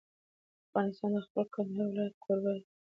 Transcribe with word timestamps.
افغانستان 0.67 1.11
د 1.15 1.17
خپل 1.25 1.45
کندهار 1.55 1.87
ولایت 1.89 2.15
کوربه 2.23 2.51
دی. 2.55 2.63